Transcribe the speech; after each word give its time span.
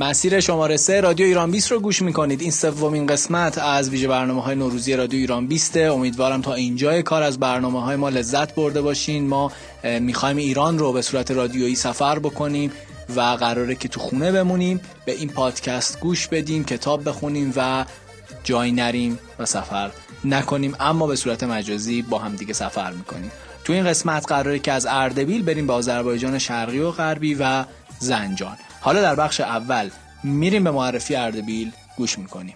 مسیر 0.00 0.40
شماره 0.40 0.76
سه 0.76 1.00
رادیو 1.00 1.26
ایران 1.26 1.50
20 1.50 1.72
رو 1.72 1.80
گوش 1.80 2.02
می‌کنید. 2.02 2.40
این 2.40 2.50
سومین 2.50 3.06
قسمت 3.06 3.58
از 3.58 3.90
ویژه 3.90 4.08
برنامه 4.08 4.42
های 4.42 4.56
نوروزی 4.56 4.96
رادیو 4.96 5.20
ایران 5.20 5.46
20 5.46 5.76
امیدوارم 5.76 6.42
تا 6.42 6.54
اینجای 6.54 7.02
کار 7.02 7.22
از 7.22 7.38
برنامه 7.40 7.82
های 7.82 7.96
ما 7.96 8.08
لذت 8.08 8.54
برده 8.54 8.80
باشین. 8.80 9.26
ما 9.26 9.52
می‌خوایم 10.00 10.36
ایران 10.36 10.78
رو 10.78 10.92
به 10.92 11.02
صورت 11.02 11.30
رادیویی 11.30 11.74
سفر 11.74 12.18
بکنیم 12.18 12.72
و 13.16 13.20
قراره 13.20 13.74
که 13.74 13.88
تو 13.88 14.00
خونه 14.00 14.32
بمونیم 14.32 14.80
به 15.04 15.12
این 15.12 15.28
پادکست 15.28 16.00
گوش 16.00 16.28
بدیم 16.28 16.64
کتاب 16.64 17.08
بخونیم 17.08 17.52
و 17.56 17.84
جایی 18.44 18.72
نریم 18.72 19.18
و 19.38 19.46
سفر 19.46 19.90
نکنیم. 20.24 20.74
اما 20.80 21.06
به 21.06 21.16
صورت 21.16 21.42
مجازی 21.42 22.02
با 22.02 22.18
هم 22.18 22.36
دیگه 22.36 22.52
سفر 22.52 22.90
می‌کنیم. 22.90 23.30
تو 23.64 23.72
این 23.72 23.84
قسمت 23.84 24.26
قراره 24.28 24.58
که 24.58 24.72
از 24.72 24.86
اردبیل 24.90 25.42
بریم 25.42 25.66
به 25.66 25.72
آذربایجان 25.72 26.38
شرقی 26.38 26.78
و 26.78 26.90
غربی 26.90 27.36
و 27.40 27.64
زنجان. 27.98 28.56
حالا 28.88 29.02
در 29.02 29.14
بخش 29.14 29.40
اول 29.40 29.90
میریم 30.24 30.64
به 30.64 30.70
معرفی 30.70 31.16
اردبیل 31.16 31.72
گوش 31.96 32.18
می‌کنیم. 32.18 32.54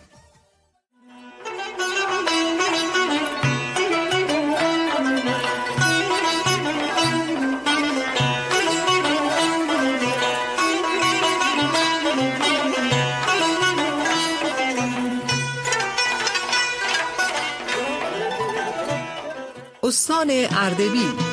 استان 19.82 20.30
اردبیل 20.30 21.31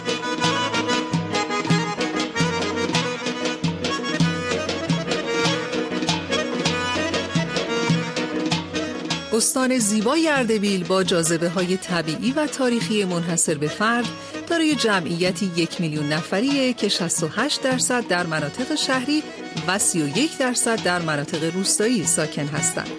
استان 9.40 9.78
زیبای 9.78 10.28
اردبیل 10.28 10.84
با 10.84 11.04
جاذبه 11.04 11.50
های 11.50 11.78
طبیعی 11.78 12.32
و 12.32 12.48
تاریخی 12.48 13.06
منحصر 13.06 13.58
به 13.58 13.68
فرد 13.68 14.06
دارای 14.48 14.76
جمعیتی 14.76 15.52
یک 15.56 15.82
میلیون 15.82 16.14
نفریه 16.14 16.74
که 16.74 16.90
68 16.90 17.62
درصد 17.62 18.08
در 18.08 18.26
مناطق 18.26 18.76
شهری 18.76 19.24
و 19.68 19.80
31 19.80 20.38
درصد 20.38 20.84
در 20.84 21.02
مناطق 21.02 21.56
روستایی 21.56 22.06
ساکن 22.06 22.46
هستند. 22.48 22.90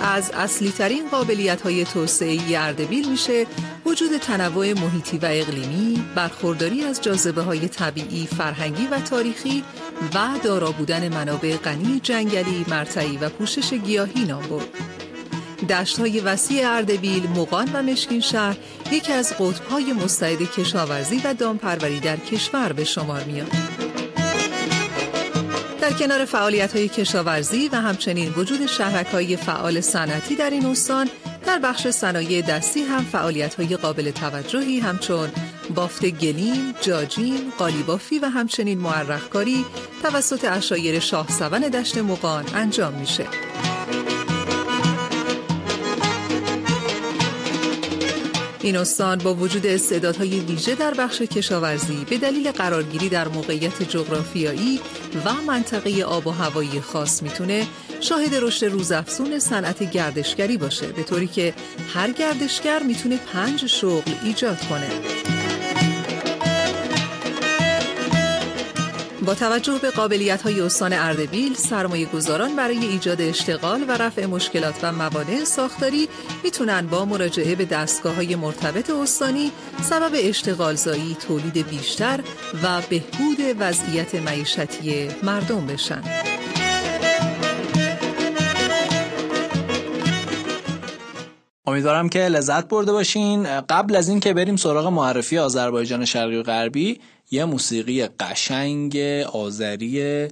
از 0.00 0.30
اصلی 0.30 0.70
ترین 0.70 1.08
قابلیت 1.08 1.60
های 1.60 1.84
توسعه 1.84 2.60
اردبیل 2.60 3.10
میشه 3.10 3.46
وجود 3.86 4.16
تنوع 4.16 4.72
محیطی 4.72 5.18
و 5.18 5.26
اقلیمی، 5.30 6.04
برخورداری 6.14 6.84
از 6.84 7.00
جاذبه 7.00 7.42
های 7.42 7.68
طبیعی، 7.68 8.26
فرهنگی 8.26 8.86
و 8.86 9.00
تاریخی 9.00 9.64
و 10.14 10.28
دارا 10.42 10.70
بودن 10.70 11.08
منابع 11.08 11.56
غنی 11.56 12.00
جنگلی، 12.02 12.64
مرتعی 12.68 13.16
و 13.16 13.28
پوشش 13.28 13.72
گیاهی 13.72 14.24
نام 14.24 14.42
برد. 14.42 14.68
دشت 15.70 15.98
های 15.98 16.20
وسیع 16.20 16.70
اردبیل، 16.70 17.28
مقان 17.28 17.70
و 17.72 17.82
مشکین 17.82 18.20
شهر 18.20 18.56
یکی 18.92 19.12
از 19.12 19.32
قطب 19.38 19.66
های 19.70 19.92
مستعد 19.92 20.42
کشاورزی 20.42 21.20
و 21.24 21.34
دامپروری 21.34 22.00
در 22.00 22.16
کشور 22.16 22.72
به 22.72 22.84
شمار 22.84 23.24
میاد. 23.24 23.52
در 25.80 25.92
کنار 25.92 26.24
فعالیت 26.24 26.76
های 26.76 26.88
کشاورزی 26.88 27.68
و 27.68 27.76
همچنین 27.76 28.34
وجود 28.36 28.66
شهرک 28.66 29.06
های 29.06 29.36
فعال 29.36 29.80
صنعتی 29.80 30.34
در 30.34 30.50
این 30.50 30.66
استان 30.66 31.08
در 31.46 31.58
بخش 31.58 31.86
صنایع 31.86 32.42
دستی 32.42 32.82
هم 32.82 33.04
فعالیت 33.04 33.54
های 33.54 33.76
قابل 33.76 34.10
توجهی 34.10 34.78
همچون 34.78 35.28
بافت 35.74 36.06
گلیم، 36.06 36.74
جاجین، 36.80 37.52
قالیبافی 37.58 38.18
و 38.18 38.26
همچنین 38.26 38.78
معرخکاری 38.78 39.64
توسط 40.02 40.44
اشایر 40.44 40.98
شاه 40.98 41.26
دشت 41.68 41.98
مقان 41.98 42.44
انجام 42.54 42.92
میشه. 42.94 43.26
این 48.66 48.76
استان 48.76 49.18
با 49.18 49.34
وجود 49.34 49.66
استعدادهای 49.66 50.40
ویژه 50.40 50.74
در 50.74 50.94
بخش 50.94 51.22
کشاورزی 51.22 52.06
به 52.10 52.18
دلیل 52.18 52.50
قرارگیری 52.50 53.08
در 53.08 53.28
موقعیت 53.28 53.82
جغرافیایی 53.82 54.80
و 55.24 55.32
منطقه 55.46 56.02
آب 56.02 56.26
و 56.26 56.30
هوایی 56.30 56.80
خاص 56.80 57.22
می‌تونه 57.22 57.66
شاهد 58.00 58.34
رشد 58.34 58.66
روزافزون 58.66 59.38
صنعت 59.38 59.90
گردشگری 59.90 60.56
باشه 60.56 60.86
به 60.86 61.02
طوری 61.02 61.26
که 61.26 61.54
هر 61.94 62.10
گردشگر 62.10 62.82
می‌تونه 62.82 63.16
پنج 63.32 63.66
شغل 63.66 64.12
ایجاد 64.24 64.58
کنه. 64.68 65.35
با 69.26 69.34
توجه 69.34 69.78
به 69.82 69.90
قابلیت 69.90 70.42
های 70.42 70.60
استان 70.60 70.92
اردبیل 70.92 71.54
سرمایه 71.54 72.06
گذاران 72.06 72.56
برای 72.56 72.78
ایجاد 72.78 73.20
اشتغال 73.20 73.84
و 73.88 73.92
رفع 73.92 74.26
مشکلات 74.26 74.74
و 74.82 74.92
موانع 74.92 75.44
ساختاری 75.44 76.08
می‌تونن 76.44 76.86
با 76.86 77.04
مراجعه 77.04 77.54
به 77.54 77.64
دستگاه 77.64 78.14
های 78.14 78.36
مرتبط 78.36 78.90
استانی 78.90 79.52
سبب 79.82 80.10
اشتغال 80.14 80.74
زایی 80.74 81.16
تولید 81.28 81.68
بیشتر 81.68 82.20
و 82.62 82.82
بهبود 82.90 83.56
وضعیت 83.58 84.14
معیشتی 84.14 85.08
مردم 85.22 85.66
بشن. 85.66 86.02
امیدوارم 91.66 92.08
که 92.08 92.18
لذت 92.18 92.68
برده 92.68 92.92
باشین 92.92 93.60
قبل 93.60 93.96
از 93.96 94.08
اینکه 94.08 94.34
بریم 94.34 94.56
سراغ 94.56 94.86
معرفی 94.86 95.38
آذربایجان 95.38 96.04
شرقی 96.04 96.36
و 96.36 96.42
غربی 96.42 97.00
یه 97.30 97.44
موسیقی 97.44 98.06
قشنگ 98.06 98.96
آذری 99.32 100.28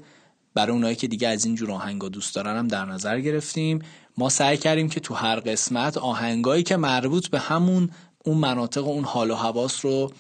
برای 0.55 0.73
اونایی 0.73 0.97
که 0.97 1.09
دیگه 1.09 1.29
از 1.29 1.45
این 1.45 1.55
جور 1.55 1.71
آهنگا 1.71 2.09
دوست 2.09 2.35
دارن 2.35 2.57
هم 2.57 2.69
در 2.69 2.85
نظر 2.85 3.21
گرفتیم. 3.21 3.83
ما 4.19 4.29
سعی 4.29 4.57
کردیم 4.57 4.89
که 4.89 5.01
تو 5.01 5.15
هر 5.15 5.41
قسمت 5.41 5.99
آهنگایی 5.99 6.63
که 6.63 6.77
مربوط 6.77 7.29
به 7.29 7.39
همون 7.39 7.91
اون 8.25 8.37
مناطق 8.39 8.87
و 8.87 8.91
اون 8.91 9.05
حال 9.05 9.31
و 9.31 9.35
حواس 9.35 9.85
رو 9.85 10.13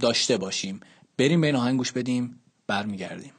داشته 0.00 0.36
باشیم. 0.36 0.80
بریم 1.18 1.40
به 1.40 1.46
این 1.46 1.56
آهنگ 1.56 1.78
گوش 1.78 1.92
بدیم 1.92 2.40
برمیگردیم. 2.66 3.32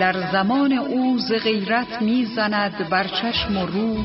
در 0.00 0.32
زمان 0.32 0.72
او 0.72 1.18
ز 1.18 1.32
غیرت 1.32 2.02
می‌زند 2.02 2.88
بر 2.90 3.04
چشم 3.04 3.56
و 3.56 3.66
روح 3.66 3.98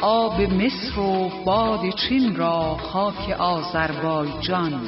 آب 0.00 0.40
مصر 0.40 1.00
و 1.00 1.30
باد 1.44 1.80
چین 1.90 2.36
را 2.36 2.76
خاک 2.76 3.30
آذربایجان. 3.38 4.80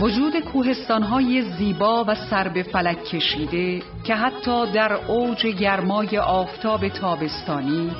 وجود 0.00 0.40
کوهستانهای 0.40 1.42
زیبا 1.42 2.04
و 2.08 2.14
سر 2.14 2.48
به 2.48 2.62
فلک 2.62 3.04
کشیده 3.04 3.82
که 4.04 4.14
حتی 4.14 4.66
در 4.72 4.92
اوج 4.92 5.46
گرمای 5.46 6.18
آفتاب 6.18 6.88
تابستانی 6.88 7.90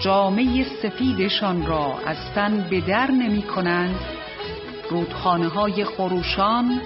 جامعه 0.00 0.64
سفیدشان 0.82 1.66
را 1.66 1.94
از 2.06 2.16
تن 2.34 2.66
به 2.70 2.80
در 2.80 3.10
نمی 3.10 3.42
کنند. 3.42 4.00
رودخانه 4.90 5.48
های 5.48 5.84
خروشان 5.84 6.80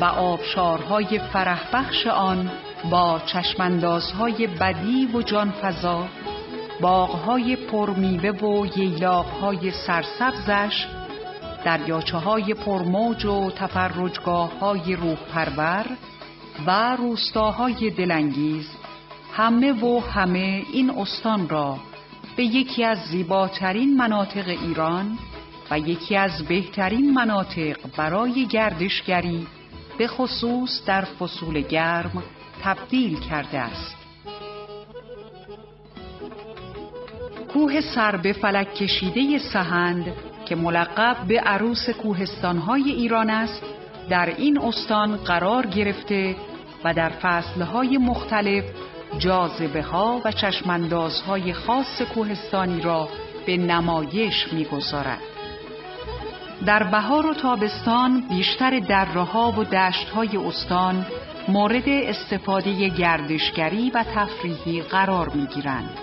و 0.00 0.04
آبشارهای 0.04 1.18
فرح 1.32 2.08
آن 2.08 2.50
با 2.90 3.20
چشمندازهای 3.26 4.46
بدی 4.46 5.06
و 5.14 5.22
جانفضا 5.22 6.08
باغهای 6.80 7.56
پرمیوه 7.56 8.30
و 8.30 8.66
ییلاقهای 8.76 9.70
سرسبزش 9.70 10.86
دریاچه 11.64 12.16
های 12.16 12.54
پرموج 12.54 13.24
و 13.24 13.50
تفرجگاه 13.50 14.58
های 14.58 14.96
روح 14.96 15.16
پرور 15.34 15.84
و 16.66 16.96
روستاهای 16.96 17.90
دلانگیز 17.90 18.68
همه 19.32 19.72
و 19.72 20.00
همه 20.00 20.62
این 20.72 20.90
استان 20.90 21.48
را 21.48 21.78
به 22.36 22.44
یکی 22.44 22.84
از 22.84 22.98
زیباترین 22.98 23.96
مناطق 23.96 24.48
ایران 24.48 25.18
و 25.70 25.78
یکی 25.78 26.16
از 26.16 26.44
بهترین 26.48 27.14
مناطق 27.14 27.76
برای 27.96 28.46
گردشگری 28.46 29.46
به 29.98 30.06
خصوص 30.06 30.84
در 30.86 31.04
فصول 31.04 31.60
گرم 31.60 32.22
تبدیل 32.62 33.20
کرده 33.20 33.58
است. 33.58 33.96
کوه 37.52 37.80
سر 37.80 38.16
به 38.16 38.32
فلک 38.32 38.74
کشیده 38.74 39.38
سهند 39.38 40.12
که 40.46 40.56
ملقب 40.56 41.16
به 41.28 41.40
عروس 41.40 41.90
کوهستانهای 41.90 42.90
ایران 42.90 43.30
است 43.30 43.62
در 44.10 44.34
این 44.36 44.58
استان 44.58 45.16
قرار 45.16 45.66
گرفته 45.66 46.36
و 46.84 46.94
در 46.94 47.08
فصلهای 47.08 47.98
مختلف 47.98 48.64
جاذبه 49.18 49.82
ها 49.82 50.20
و 50.24 50.32
چشماندازهای 50.32 51.52
خاص 51.52 52.02
کوهستانی 52.14 52.80
را 52.80 53.08
به 53.46 53.56
نمایش 53.56 54.52
می‌گذارد. 54.52 55.20
در 56.66 56.82
بهار 56.82 57.26
و 57.26 57.34
تابستان 57.34 58.28
بیشتر 58.28 58.80
درهها 58.80 59.50
و 59.50 59.64
دشتهای 59.64 60.36
استان 60.36 61.06
مورد 61.48 61.88
استفاده 61.88 62.88
گردشگری 62.88 63.90
و 63.90 64.04
تفریحی 64.14 64.82
قرار 64.82 65.28
می 65.28 65.46
گیرند. 65.46 65.98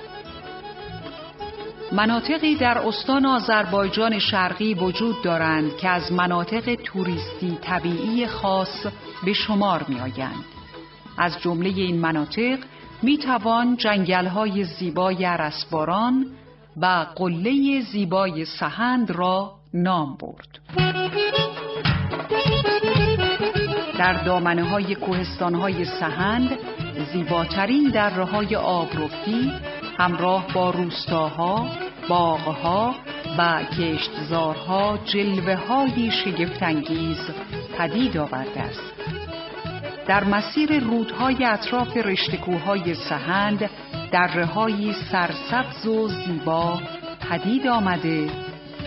مناطقی 1.91 2.56
در 2.56 2.77
استان 2.77 3.25
آذربایجان 3.25 4.20
شرقی 4.20 4.74
وجود 4.74 5.22
دارند 5.22 5.77
که 5.77 5.89
از 5.89 6.12
مناطق 6.12 6.75
توریستی 6.75 7.58
طبیعی 7.62 8.27
خاص 8.27 8.86
به 9.25 9.34
شمار 9.34 9.86
می 9.88 10.00
آیند. 10.00 10.46
از 11.18 11.39
جمله 11.41 11.70
این 11.70 12.00
مناطق 12.00 12.60
می 13.03 13.17
توان 13.17 13.77
جنگل 13.77 14.25
های 14.27 14.63
زیبای 14.63 15.25
عرسباران 15.25 16.25
و 16.77 17.05
قله 17.15 17.81
زیبای 17.81 18.46
سهند 18.46 19.12
را 19.12 19.51
نام 19.74 20.17
برد 20.17 20.60
در 23.98 24.24
دامنه 24.24 24.63
های 24.63 24.96
کوهستان 24.96 25.55
های 25.55 25.86
سهند 25.86 26.58
زیباترین 27.13 27.89
دره 27.89 28.24
های 28.24 28.55
آبرفتی 28.55 29.51
همراه 30.00 30.48
با 30.53 30.70
روستاها، 30.70 31.70
باغها 32.10 32.96
و 33.38 33.63
کشتزارها 33.63 35.00
جلوه 35.05 35.55
های 35.55 36.12
شگفتانگیز 36.12 37.17
پدید 37.77 38.17
آورده 38.17 38.62
است. 38.62 38.90
در 40.08 40.24
مسیر 40.24 40.79
رودهای 40.79 41.46
اطراف 41.46 41.98
رشتکوهای 41.98 42.96
سهند 42.96 43.70
در 44.12 44.43
های 44.43 44.93
سرسبز 45.12 45.86
و 45.86 46.08
زیبا 46.08 46.79
پدید 47.29 47.67
آمده 47.67 48.29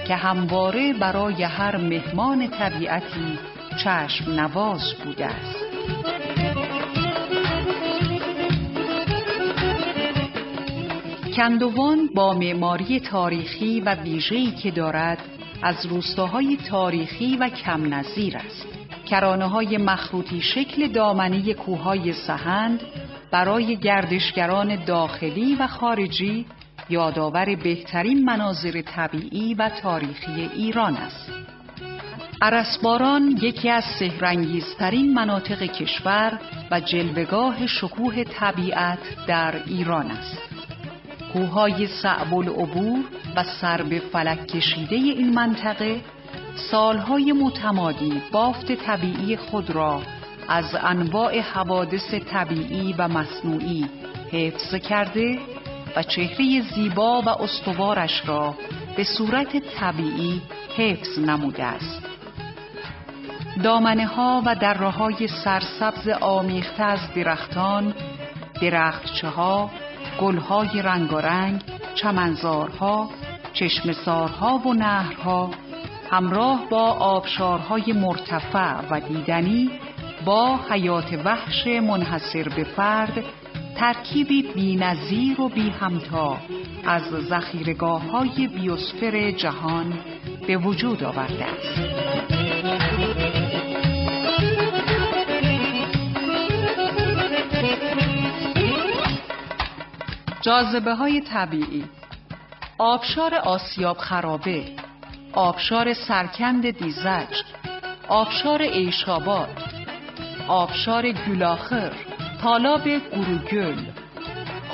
که 0.06 0.14
همواره 0.14 0.92
برای 0.92 1.42
هر 1.42 1.76
مهمان 1.76 2.48
طبیعتی 2.48 3.38
چشم 3.84 4.32
نواز 4.32 4.94
بوده 5.04 5.26
است 5.26 5.64
کندوان 11.36 12.08
با 12.14 12.32
معماری 12.34 13.00
تاریخی 13.00 13.80
و 13.80 13.94
ویژه‌ای 13.94 14.50
که 14.50 14.70
دارد 14.70 15.18
از 15.62 15.86
روستاهای 15.86 16.58
تاریخی 16.70 17.36
و 17.36 17.48
کم 17.48 17.94
نظیر 17.94 18.36
است. 18.36 18.83
کرانه 19.04 19.48
های 19.48 19.78
مخروطی 19.78 20.40
شکل 20.40 20.88
دامنه 20.88 21.54
کوههای 21.54 22.12
سهند 22.12 22.80
برای 23.30 23.76
گردشگران 23.76 24.84
داخلی 24.84 25.54
و 25.54 25.66
خارجی 25.66 26.46
یادآور 26.88 27.54
بهترین 27.54 28.24
مناظر 28.24 28.82
طبیعی 28.82 29.54
و 29.54 29.68
تاریخی 29.68 30.50
ایران 30.54 30.96
است. 30.96 31.30
عرسباران 32.42 33.38
یکی 33.42 33.70
از 33.70 33.84
سهرنگیزترین 33.98 35.14
مناطق 35.14 35.62
کشور 35.62 36.38
و 36.70 36.80
جلوگاه 36.80 37.66
شکوه 37.66 38.24
طبیعت 38.24 38.98
در 39.26 39.62
ایران 39.66 40.10
است. 40.10 40.38
کوههای 41.32 41.86
صعب 41.86 42.34
العبور 42.34 43.04
و 43.36 43.44
سر 43.60 43.82
به 43.82 43.98
فلک 43.98 44.46
کشیده 44.46 44.96
این 44.96 45.34
منطقه 45.34 46.00
سالهای 46.56 47.32
متمادی 47.32 48.22
بافت 48.32 48.72
طبیعی 48.72 49.36
خود 49.36 49.70
را 49.70 50.02
از 50.48 50.76
انواع 50.82 51.40
حوادث 51.40 52.14
طبیعی 52.14 52.94
و 52.98 53.08
مصنوعی 53.08 53.88
حفظ 54.32 54.74
کرده 54.74 55.38
و 55.96 56.02
چهره 56.02 56.62
زیبا 56.74 57.22
و 57.22 57.28
استوارش 57.28 58.22
را 58.26 58.54
به 58.96 59.04
صورت 59.04 59.56
طبیعی 59.56 60.42
حفظ 60.76 61.18
نموده 61.18 61.64
است. 61.64 62.02
دامنه 63.62 64.06
ها 64.06 64.42
و 64.46 64.54
دره 64.54 64.88
های 64.88 65.28
سرسبز 65.44 66.08
آمیخته 66.08 66.82
از 66.84 67.00
درختان، 67.14 67.94
درختچه 68.62 69.28
ها، 69.28 69.70
گل 70.20 70.36
های 70.36 70.82
رنگارنگ، 70.82 71.62
چمنزارها، 71.94 73.10
چشمسارها 73.52 74.58
و 74.58 74.74
نهرها 74.74 75.50
همراه 76.14 76.68
با 76.70 76.92
آبشارهای 76.92 77.92
مرتفع 77.92 78.80
و 78.90 79.00
دیدنی 79.00 79.70
با 80.24 80.56
حیات 80.70 81.20
وحش 81.24 81.66
منحصر 81.66 82.48
به 82.48 82.64
فرد 82.64 83.24
ترکیبی 83.76 84.42
بینظیر 84.42 85.40
و 85.40 85.48
بی 85.48 85.70
همتا 85.70 86.38
از 86.86 87.02
زخیرگاه 87.02 88.02
های 88.02 88.48
بیوسفر 88.48 89.30
جهان 89.30 89.98
به 90.46 90.56
وجود 90.56 91.04
آورده 91.04 91.44
است. 91.44 91.80
جاذبه 100.40 100.94
های 100.94 101.20
طبیعی 101.20 101.84
آبشار 102.78 103.34
آسیاب 103.34 103.96
خرابه 103.96 104.83
آبشار 105.34 105.92
سرکند 105.92 106.70
دیزج 106.70 107.42
آبشار 108.08 108.62
ایشاباد 108.62 109.62
آبشار 110.48 111.12
گلاخر 111.12 111.92
تالاب 112.42 112.88
گروگل 112.88 113.76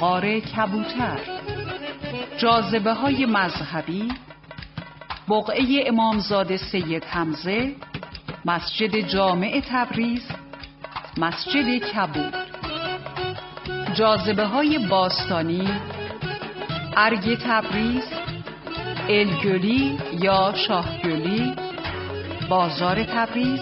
قاره 0.00 0.40
کبوتر. 0.40 1.18
جاذبه 2.38 2.92
های 2.92 3.26
مذهبی 3.26 4.12
بقعه 5.28 5.84
امامزاده 5.86 6.56
سید 6.56 7.04
حمزه 7.04 7.74
مسجد 8.44 8.96
جامع 8.96 9.62
تبریز 9.70 10.28
مسجد 11.16 11.78
کبود. 11.78 12.34
جاذبه 13.94 14.44
های 14.44 14.78
باستانی 14.78 15.68
ارگ 16.96 17.38
تبریز 17.38 18.19
الگلی 19.10 19.98
یا 20.20 20.54
شاهگلی 20.56 21.52
بازار 22.48 23.04
تبریز 23.04 23.60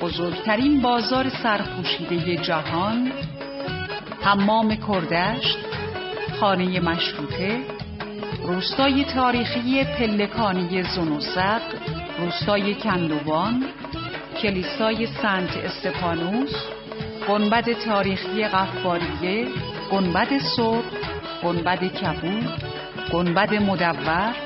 بزرگترین 0.00 0.80
بازار 0.80 1.28
سرپوشیده 1.28 2.36
جهان 2.36 3.12
حمام 4.22 4.76
کردشت 4.76 5.58
خانه 6.40 6.80
مشروطه 6.80 7.60
روستای 8.42 9.04
تاریخی 9.04 9.84
پلکانی 9.84 10.82
زنوزق 10.82 11.62
روستای 12.18 12.74
کندوان 12.74 13.64
کلیسای 14.42 15.06
سنت 15.06 15.56
استفانوس 15.56 16.52
گنبد 17.28 17.72
تاریخی 17.72 18.44
قفاریه 18.44 19.46
گنبد 19.92 20.38
سرخ 20.38 20.84
گنبد 21.42 21.84
کبود 21.84 22.62
گنبد 23.12 23.54
مدور 23.54 24.45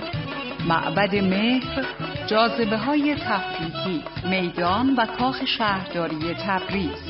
معبد 0.69 1.17
مهر 1.17 1.87
جاذبه 2.27 2.77
های 2.77 3.15
تفریحی 3.15 4.03
میدان 4.25 4.95
و 4.97 5.07
کاخ 5.07 5.45
شهرداری 5.45 6.35
تبریز. 6.35 7.03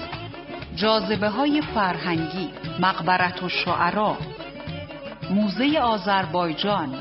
جاذبه 0.77 1.29
های 1.29 1.63
فرهنگی 1.63 2.49
مقبرت 2.81 3.43
و 3.43 3.49
شعرا. 3.49 4.17
موزه 5.31 5.79
آذربایجان 5.79 6.95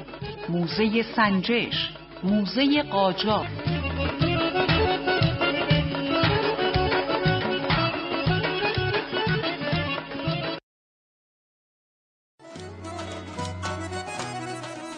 موزه 0.50 1.04
سنجش 1.04 1.90
موزه 2.24 2.84
قاجار. 2.84 3.48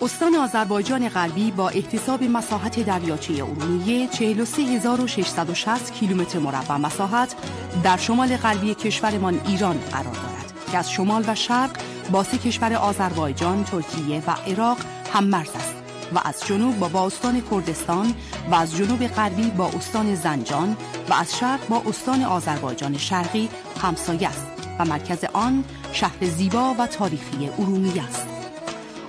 استان 0.03 0.36
آذربایجان 0.36 1.10
غربی 1.10 1.51
با 1.51 1.70
احتساب 1.70 2.24
مساحت 2.24 2.79
دریاچه 2.79 3.34
ارومیه 3.34 4.08
43660 4.08 5.93
کیلومتر 5.93 6.39
مربع 6.39 6.77
مساحت 6.77 7.36
در 7.84 7.98
شمال 7.98 8.38
غربی 8.38 8.75
کشورمان 8.75 9.41
ایران 9.48 9.77
قرار 9.77 10.03
دارد 10.03 10.53
که 10.72 10.77
از 10.77 10.91
شمال 10.91 11.24
و 11.27 11.36
شرق 11.36 11.72
با 12.12 12.24
سه 12.24 12.38
کشور 12.38 12.74
آذربایجان، 12.74 13.63
ترکیه 13.63 14.24
و 14.27 14.31
عراق 14.31 14.77
هم 15.13 15.24
مرز 15.24 15.50
است 15.55 15.75
و 16.15 16.20
از 16.25 16.48
جنوب 16.48 16.79
با, 16.79 16.88
با 16.88 17.05
استان 17.05 17.41
کردستان 17.51 18.13
و 18.51 18.55
از 18.55 18.77
جنوب 18.77 19.08
غربی 19.08 19.50
با 19.50 19.67
استان 19.67 20.15
زنجان 20.15 20.77
و 21.10 21.13
از 21.13 21.38
شرق 21.38 21.67
با 21.67 21.81
استان 21.86 22.24
آذربایجان 22.24 22.98
شرقی 22.98 23.50
همسایه 23.81 24.27
است 24.27 24.48
و 24.79 24.86
مرکز 24.86 25.24
آن 25.34 25.63
شهر 25.93 26.25
زیبا 26.25 26.75
و 26.79 26.88
تاریخی 26.88 27.50
ارومیه 27.60 28.03
است. 28.03 28.30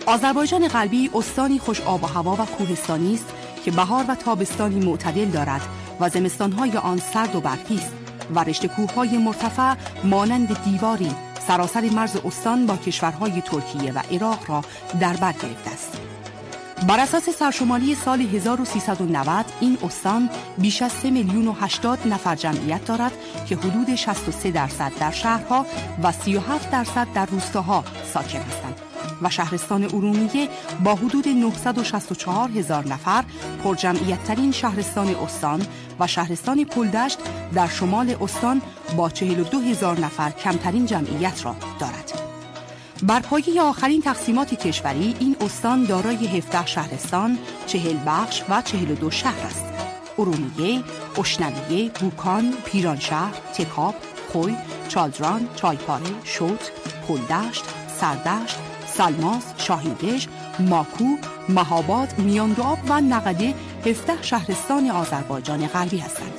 آذربایجان 0.07 0.69
غربی 0.69 1.11
استانی 1.15 1.59
خوش 1.59 1.81
آب 1.81 2.05
و 2.05 2.07
هوا 2.07 2.33
و 2.35 2.47
کوهستانی 2.47 3.15
است 3.15 3.35
که 3.65 3.71
بهار 3.71 4.05
و 4.09 4.15
تابستانی 4.15 4.87
معتدل 4.87 5.25
دارد 5.25 5.61
و 6.01 6.09
زمستانهای 6.09 6.77
آن 6.77 6.99
سرد 6.99 7.37
و 7.37 7.41
برفی 7.41 7.75
است 7.75 7.93
و 8.35 8.45
رشته 8.45 8.69
کوههای 8.69 9.19
مرتفع 9.19 9.75
مانند 10.05 10.65
دیواری 10.65 11.11
سراسر 11.49 11.81
مرز 11.81 12.17
استان 12.17 12.67
با 12.67 12.77
کشورهای 12.77 13.41
ترکیه 13.41 13.93
و 13.93 13.99
عراق 14.13 14.51
را 14.51 14.63
در 15.01 15.17
بر 15.17 15.33
گرفته 15.33 15.71
است. 15.71 16.01
بر 16.89 17.01
اساس 17.01 17.29
سرشمالی 17.31 17.95
سال 17.95 18.21
1390 18.21 19.45
این 19.61 19.79
استان 19.83 20.31
بیش 20.59 20.83
از 20.83 20.93
3 20.93 21.11
میلیون 21.11 21.49
و 21.49 21.53
80 21.53 21.99
نفر 22.07 22.35
جمعیت 22.35 22.85
دارد 22.85 23.13
که 23.49 23.57
حدود 23.57 23.95
63 23.95 24.51
درصد 24.51 24.93
در 25.01 25.11
شهرها 25.11 25.67
و 26.03 26.13
37 26.13 26.71
درصد 26.71 27.07
در 27.15 27.27
روستاها 27.27 27.85
ساکن 28.15 28.39
هستند. 28.39 28.92
و 29.23 29.31
شهرستان 29.31 29.85
ارومیه 29.85 30.49
با 30.85 30.95
حدود 30.95 31.29
964 31.29 32.51
هزار 32.51 32.89
نفر 32.89 33.25
پرجمعیت 33.65 34.25
ترین 34.25 34.53
شهرستان 34.53 35.15
استان 35.15 35.67
و 36.01 36.07
شهرستان 36.07 36.65
پلدشت 36.65 37.19
در 37.55 37.69
شمال 37.69 38.17
استان 38.21 38.63
با 38.97 39.11
42 39.11 39.61
هزار 39.61 40.01
نفر 40.01 40.31
کمترین 40.31 40.87
جمعیت 40.87 41.45
را 41.45 41.57
دارد. 41.81 42.13
بر 43.03 43.21
پایه 43.21 43.63
آخرین 43.63 44.03
تقسیمات 44.03 44.55
کشوری 44.55 45.17
این 45.19 45.37
استان 45.41 45.85
دارای 45.85 46.27
17 46.27 46.67
شهرستان، 46.67 47.39
40 47.67 47.97
بخش 48.07 48.43
و 48.49 48.63
42 48.63 49.11
شهر 49.11 49.47
است. 49.47 49.65
ارومیه، 50.19 50.83
اشنویه، 51.19 51.91
بوکان، 51.91 52.53
پیرانشهر، 52.65 53.35
تکاب، 53.55 53.95
خوی، 54.33 54.57
چالدران، 54.89 55.49
چایپاره، 55.57 56.05
شوت، 56.25 56.71
پلدشت، 57.09 57.65
سردشت، 58.01 58.57
سلماس، 58.97 59.43
شاهینگش، 59.57 60.29
ماکو، 60.59 61.17
مهاباد، 61.49 62.19
میاندواب 62.19 62.79
و 62.89 63.01
نقده 63.01 63.55
17 63.87 64.23
شهرستان 64.23 64.91
آذربایجان 64.91 65.67
غربی 65.67 65.99
هستند. 65.99 66.33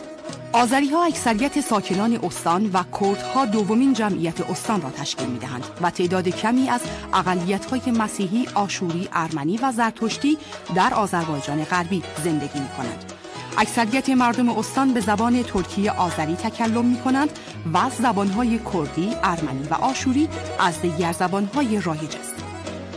آذری 0.53 0.89
ها 0.89 1.03
اکثریت 1.05 1.61
ساکنان 1.61 2.19
استان 2.23 2.69
و 2.73 2.83
کردها 2.99 3.45
دومین 3.45 3.93
جمعیت 3.93 4.41
استان 4.41 4.81
را 4.81 4.89
تشکیل 4.89 5.27
می 5.27 5.39
دهند 5.39 5.63
و 5.81 5.89
تعداد 5.89 6.27
کمی 6.27 6.69
از 6.69 6.81
اقلیت 7.13 7.65
های 7.65 7.91
مسیحی، 7.91 8.47
آشوری، 8.55 9.09
ارمنی 9.13 9.57
و 9.57 9.71
زرتشتی 9.71 10.37
در 10.75 10.93
آذربایجان 10.93 11.63
غربی 11.63 12.03
زندگی 12.23 12.59
می 12.59 12.69
کنند. 12.77 13.13
اکثریت 13.57 14.09
مردم 14.09 14.49
استان 14.49 14.93
به 14.93 14.99
زبان 14.99 15.43
ترکی 15.43 15.89
آذری 15.89 16.35
تکلم 16.35 16.85
می 16.85 16.97
کنند 16.97 17.39
و 17.73 17.79
زبانهای 17.89 18.59
کردی، 18.73 19.15
ارمنی 19.23 19.67
و 19.69 19.73
آشوری 19.73 20.29
از 20.59 20.81
دیگر 20.81 21.11
زبانهای 21.11 21.81
رایج 21.81 22.15
است. 22.15 22.42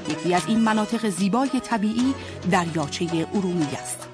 یکی 0.09 0.35
از 0.35 0.43
این 0.49 0.61
مناطق 0.61 1.09
زیبای 1.09 1.49
طبیعی 1.49 2.15
دریاچه 2.51 3.27
ارومیه 3.35 3.79
است. 3.83 4.09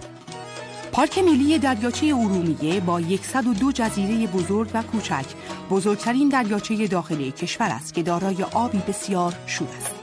پارک 0.92 1.18
ملی 1.18 1.58
دریاچه 1.58 2.06
ارومیه 2.06 2.80
با 2.80 3.00
102 3.22 3.72
جزیره 3.72 4.26
بزرگ 4.26 4.70
و 4.74 4.82
کوچک 4.82 5.24
بزرگترین 5.70 6.28
دریاچه 6.28 6.86
داخلی 6.86 7.30
کشور 7.30 7.66
است 7.66 7.94
که 7.94 8.02
دارای 8.02 8.42
آبی 8.42 8.78
بسیار 8.78 9.34
شور 9.46 9.68
است. 9.80 9.94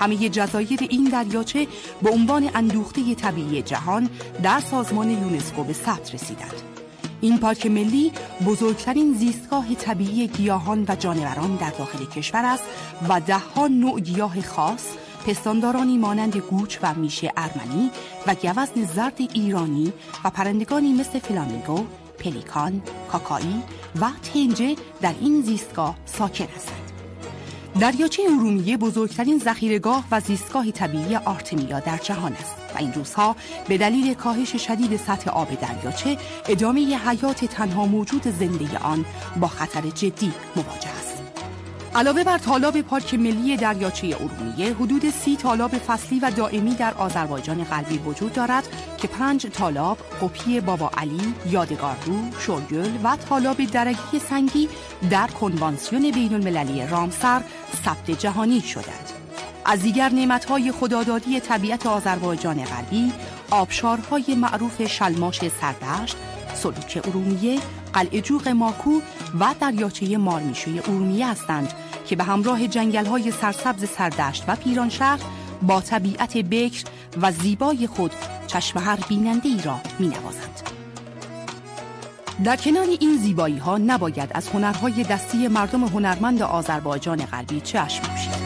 همه 0.00 0.28
جزایر 0.28 0.78
این 0.90 1.04
دریاچه 1.04 1.66
به 2.02 2.10
عنوان 2.10 2.50
اندوخته 2.54 3.14
طبیعی 3.14 3.62
جهان 3.62 4.10
در 4.42 4.60
سازمان 4.60 5.10
یونسکو 5.10 5.64
به 5.64 5.72
ثبت 5.72 6.14
رسیدند. 6.14 6.62
این 7.20 7.38
پارک 7.38 7.66
ملی 7.66 8.12
بزرگترین 8.46 9.14
زیستگاه 9.14 9.74
طبیعی 9.74 10.26
گیاهان 10.26 10.84
و 10.88 10.96
جانوران 10.96 11.56
در 11.56 11.70
داخل 11.70 12.04
کشور 12.04 12.44
است 12.44 12.64
و 13.08 13.20
دهها 13.20 13.66
نوع 13.68 14.00
گیاه 14.00 14.42
خاص 14.42 14.84
پستاندارانی 15.26 15.98
مانند 15.98 16.36
گوچ 16.36 16.78
و 16.82 16.94
میشه 16.94 17.32
ارمنی 17.36 17.90
و 18.26 18.34
گوزن 18.34 18.84
زرد 18.94 19.20
ایرانی 19.34 19.92
و 20.24 20.30
پرندگانی 20.30 20.92
مثل 20.92 21.18
فلامینگو، 21.18 21.84
پلیکان، 22.18 22.82
کاکایی 23.12 23.62
و 24.00 24.10
تنجه 24.34 24.76
در 25.00 25.14
این 25.20 25.42
زیستگاه 25.42 25.96
ساکن 26.06 26.44
هستند. 26.56 26.92
دریاچه 27.80 28.22
ارومیه 28.22 28.76
بزرگترین 28.76 29.38
ذخیرهگاه 29.38 30.04
و 30.10 30.20
زیستگاه 30.20 30.70
طبیعی 30.70 31.16
آرتمیا 31.16 31.80
در 31.80 31.96
جهان 31.96 32.32
است 32.32 32.54
و 32.74 32.78
این 32.78 32.92
روزها 32.92 33.36
به 33.68 33.78
دلیل 33.78 34.14
کاهش 34.14 34.56
شدید 34.56 34.96
سطح 34.96 35.30
آب 35.30 35.48
دریاچه 35.60 36.16
ادامه 36.48 36.80
حیات 36.80 37.44
تنها 37.44 37.86
موجود 37.86 38.22
زنده 38.22 38.78
آن 38.78 39.04
با 39.40 39.46
خطر 39.46 39.80
جدی 39.80 40.32
مواجه 40.56 40.88
است. 40.88 41.07
علاوه 41.94 42.24
بر 42.24 42.38
تالاب 42.38 42.80
پارک 42.80 43.14
ملی 43.14 43.56
دریاچه 43.56 44.16
ارومیه 44.20 44.74
حدود 44.74 45.10
سی 45.10 45.36
تالاب 45.36 45.78
فصلی 45.78 46.20
و 46.20 46.30
دائمی 46.30 46.74
در 46.74 46.94
آذربایجان 46.94 47.64
غربی 47.64 47.98
وجود 47.98 48.32
دارد 48.32 48.68
که 48.98 49.08
پنج 49.08 49.46
تالاب 49.46 49.98
قپی 50.22 50.60
بابا 50.60 50.90
علی، 50.96 51.34
یادگارو، 51.50 52.30
شورگل 52.40 52.90
و 53.04 53.16
تالاب 53.28 53.64
درگی 53.64 54.18
سنگی 54.30 54.68
در 55.10 55.26
کنوانسیون 55.26 56.10
بین 56.10 56.34
المللی 56.34 56.86
رامسر 56.86 57.42
ثبت 57.84 58.10
جهانی 58.10 58.60
شدند. 58.60 59.12
از 59.64 59.82
دیگر 59.82 60.08
نعمتهای 60.08 60.72
خدادادی 60.72 61.40
طبیعت 61.40 61.86
آذربایجان 61.86 62.64
غربی 62.64 63.12
آبشارهای 63.50 64.34
معروف 64.34 64.86
شلماش 64.86 65.40
سردشت، 65.60 66.16
سلوک 66.62 67.00
ارومیه، 67.04 67.60
قلعه 67.92 68.20
جوق 68.20 68.48
ماکو 68.48 69.00
و 69.40 69.54
دریاچه 69.60 70.16
مارمیشوی 70.16 70.78
ارومیه 70.78 71.28
هستند 71.28 71.72
که 72.06 72.16
به 72.16 72.24
همراه 72.24 72.66
جنگل 72.66 73.06
های 73.06 73.30
سرسبز 73.30 73.88
سردشت 73.88 74.44
و 74.48 74.56
پیرانشهر 74.56 75.20
با 75.62 75.80
طبیعت 75.80 76.36
بکر 76.36 76.84
و 77.22 77.32
زیبای 77.32 77.86
خود 77.86 78.12
چشم 78.46 78.78
هر 78.78 78.98
بیننده 79.08 79.48
ای 79.48 79.62
را 79.64 79.80
می 79.98 80.08
نوازند. 80.08 80.60
در 82.44 82.56
کنار 82.56 82.86
این 83.00 83.16
زیبایی 83.16 83.58
ها 83.58 83.78
نباید 83.78 84.30
از 84.34 84.48
هنرهای 84.48 85.02
دستی 85.02 85.48
مردم 85.48 85.84
هنرمند 85.84 86.42
آذربایجان 86.42 87.18
غربی 87.24 87.60
چشم 87.60 88.02
پوشید. 88.02 88.37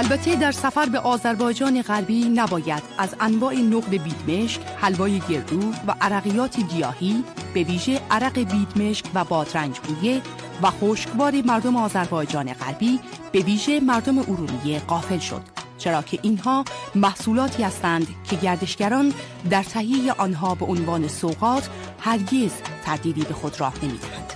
البته 0.00 0.36
در 0.36 0.52
سفر 0.52 0.86
به 0.86 0.98
آذربایجان 0.98 1.82
غربی 1.82 2.28
نباید 2.28 2.82
از 2.98 3.14
انواع 3.20 3.54
نقل 3.54 3.98
بیدمشک، 3.98 4.60
حلوای 4.76 5.20
گردو 5.28 5.72
و 5.86 5.94
عرقیات 6.00 6.60
گیاهی 6.60 7.24
به 7.54 7.62
ویژه 7.62 8.00
عرق 8.10 8.38
بیدمشک 8.38 9.04
و 9.14 9.24
بادرنجگویه 9.24 10.20
و 10.62 10.70
خشکبار 10.70 11.42
مردم 11.44 11.76
آذربایجان 11.76 12.52
غربی 12.52 13.00
به 13.32 13.38
ویژه 13.38 13.80
مردم 13.80 14.18
ارومیه 14.18 14.78
قافل 14.78 15.18
شد. 15.18 15.42
چرا 15.78 16.02
که 16.02 16.18
اینها 16.22 16.64
محصولاتی 16.94 17.62
هستند 17.62 18.06
که 18.30 18.36
گردشگران 18.36 19.12
در 19.50 19.62
تهیه 19.62 20.12
آنها 20.12 20.54
به 20.54 20.66
عنوان 20.66 21.08
سوقات 21.08 21.68
هرگز 22.00 22.52
تردیدی 22.84 23.22
به 23.22 23.34
خود 23.34 23.60
راه 23.60 23.74
نمی‌دهند. 23.82 24.32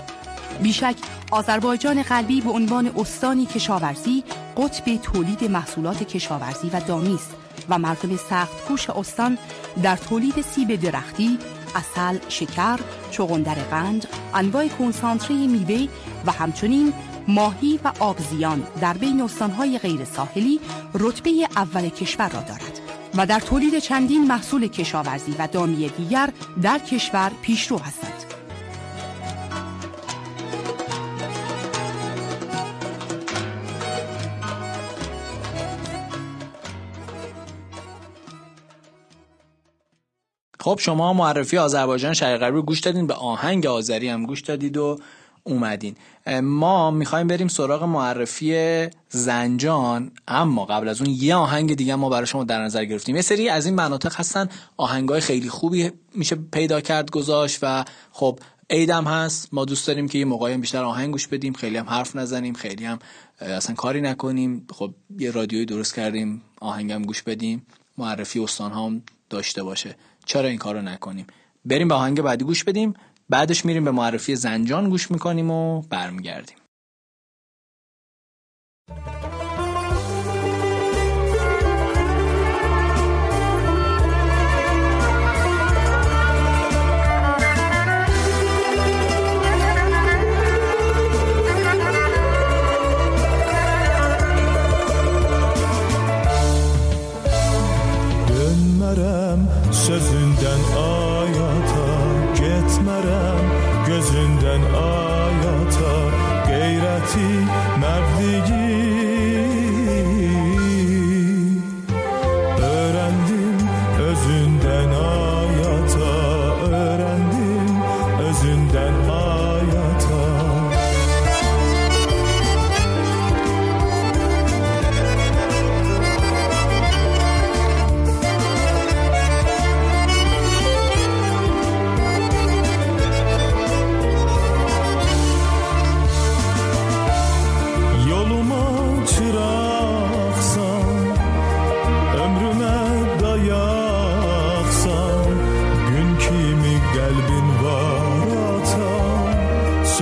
بیشک 0.62 0.96
آذربایجان 1.30 2.02
غربی 2.02 2.40
به 2.40 2.50
عنوان 2.50 2.90
استانی 2.96 3.46
کشاورزی 3.46 4.24
قطب 4.56 4.96
تولید 4.96 5.44
محصولات 5.44 6.02
کشاورزی 6.02 6.70
و 6.72 6.80
دامی 6.80 7.14
است 7.14 7.34
و 7.68 7.78
مردم 7.78 8.16
سخت 8.16 8.64
کوش 8.68 8.90
استان 8.90 9.38
در 9.82 9.96
تولید 9.96 10.40
سیب 10.40 10.74
درختی، 10.74 11.38
اصل، 11.74 12.18
شکر، 12.28 12.80
چغندر 13.10 13.54
قند، 13.54 14.06
انواع 14.34 14.68
کنسانتره 14.68 15.36
میوه 15.46 15.88
و 16.26 16.32
همچنین 16.32 16.92
ماهی 17.28 17.80
و 17.84 17.92
آبزیان 18.00 18.66
در 18.80 18.92
بین 18.92 19.20
استانهای 19.20 19.78
غیر 19.78 20.04
ساحلی 20.04 20.60
رتبه 20.94 21.48
اول 21.56 21.88
کشور 21.88 22.28
را 22.28 22.40
دارد 22.40 22.80
و 23.14 23.26
در 23.26 23.40
تولید 23.40 23.78
چندین 23.78 24.26
محصول 24.26 24.66
کشاورزی 24.66 25.34
و 25.38 25.46
دامی 25.46 25.88
دیگر 25.88 26.30
در 26.62 26.78
کشور 26.78 27.32
پیشرو 27.42 27.78
هستند. 27.78 28.33
خب 40.64 40.78
شما 40.80 41.12
معرفی 41.12 41.58
آذربایجان 41.58 42.14
شرق 42.14 42.40
غربی 42.40 42.62
گوش 42.62 42.80
دادین 42.80 43.06
به 43.06 43.14
آهنگ 43.14 43.66
آذری 43.66 44.08
هم 44.08 44.26
گوش 44.26 44.40
دادید 44.40 44.76
و 44.76 44.98
اومدین. 45.42 45.96
ما 46.42 46.90
می‌خوایم 46.90 47.26
بریم 47.26 47.48
سراغ 47.48 47.82
معرفی 47.82 48.86
زنجان 49.08 50.10
اما 50.28 50.64
قبل 50.64 50.88
از 50.88 51.00
اون 51.00 51.10
یه 51.10 51.34
آهنگ 51.34 51.74
دیگه 51.74 51.94
ما 51.94 52.08
برای 52.08 52.26
شما 52.26 52.44
در 52.44 52.64
نظر 52.64 52.84
گرفتیم. 52.84 53.16
یه 53.16 53.22
سری 53.22 53.48
از 53.48 53.66
این 53.66 53.74
مناطق 53.74 54.16
هستن 54.16 54.48
آهنگای 54.76 55.20
خیلی 55.20 55.48
خوبی 55.48 55.92
میشه 56.14 56.36
پیدا 56.52 56.80
کرد 56.80 57.10
گذاشت 57.10 57.58
و 57.62 57.84
خب 58.12 58.38
عیدم 58.70 59.04
هست. 59.04 59.48
ما 59.52 59.64
دوست 59.64 59.86
داریم 59.86 60.08
که 60.08 60.18
یه 60.18 60.24
موقعی 60.24 60.56
بیشتر 60.56 60.82
آهنگ 60.82 61.12
گوش 61.12 61.26
بدیم. 61.26 61.52
خیلی 61.52 61.76
هم 61.76 61.86
حرف 61.88 62.16
نزنیم 62.16 62.54
خیلی 62.54 62.84
هم 62.84 62.98
اصلا 63.40 63.74
کاری 63.74 64.00
نکنیم. 64.00 64.66
خب 64.72 64.94
یه 65.18 65.30
رادیویی 65.30 65.66
درست 65.66 65.94
کردیم 65.94 66.42
آهنگم 66.60 67.02
گوش 67.02 67.22
بدیم. 67.22 67.66
معرفی 67.98 68.40
استان 68.40 68.72
هم 68.72 69.02
داشته 69.30 69.62
باشه. 69.62 69.96
چرا 70.24 70.48
این 70.48 70.58
کارو 70.58 70.82
نکنیم؟ 70.82 71.26
بریم 71.64 71.88
به 71.88 71.94
آهنگ 71.94 72.22
بعدی 72.22 72.44
گوش 72.44 72.64
بدیم 72.64 72.94
بعدش 73.28 73.64
میریم 73.64 73.84
به 73.84 73.90
معرفی 73.90 74.36
زنجان 74.36 74.90
گوش 74.90 75.10
می‌کنیم 75.10 75.50
و 75.50 75.82
برمیگردیم. 75.82 76.56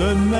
Sen 0.03 0.32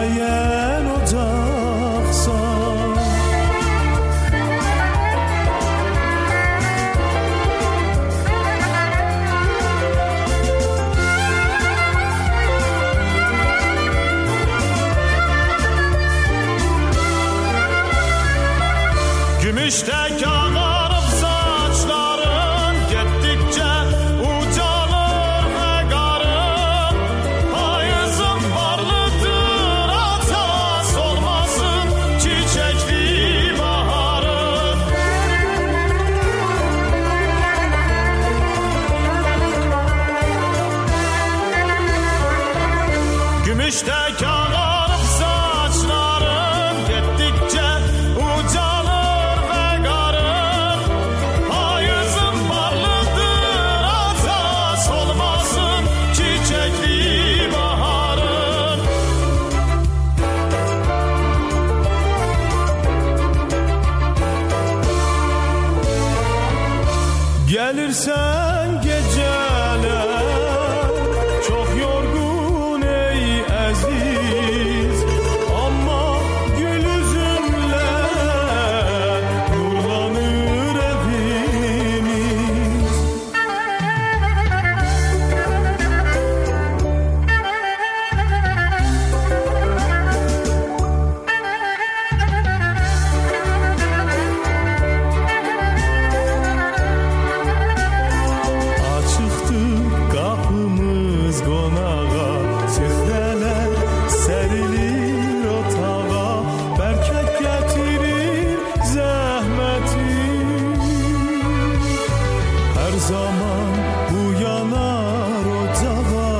Hər 112.93 112.99
zaman 113.01 113.69
bu 114.09 114.23
yanar 114.37 115.45
ocağa 115.59 116.33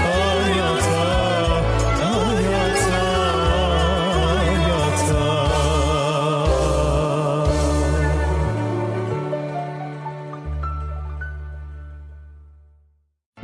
Hayata, 0.07 1.03
hayata, 2.03 3.03
hayata 4.39 5.25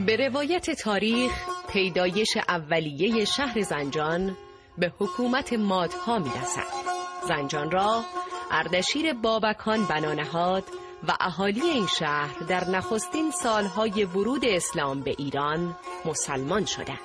به 0.06 0.16
روایت 0.16 0.70
تاریخ 0.70 1.32
پیدایش 1.68 2.38
اولیه 2.48 3.24
شهر 3.24 3.62
زنجان 3.62 4.36
به 4.78 4.92
حکومت 4.98 5.52
مادها 5.52 6.18
می 6.18 6.30
رسد. 6.42 6.66
زنجان 7.28 7.70
را 7.70 8.04
اردشیر 8.50 9.12
بابکان 9.12 9.84
بنا 9.84 10.12
نهاد 10.12 10.64
و 11.08 11.16
اهالی 11.20 11.60
این 11.60 11.86
شهر 11.86 12.38
در 12.48 12.68
نخستین 12.68 13.30
سالهای 13.30 14.04
ورود 14.04 14.44
اسلام 14.44 15.00
به 15.00 15.14
ایران 15.18 15.76
مسلمان 16.04 16.64
شدند. 16.64 16.98